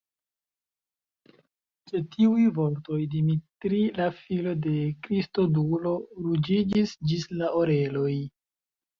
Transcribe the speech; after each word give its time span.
Ĉe 1.89 1.99
tiuj 2.13 2.45
vortoj, 2.55 2.97
Dimitri, 3.11 3.81
la 3.97 4.07
filo 4.21 4.53
de 4.63 4.73
Kristodulo, 5.03 5.91
ruĝiĝis 6.29 6.95
ĝis 7.11 7.27
la 7.43 7.51
oreloj. 7.61 8.15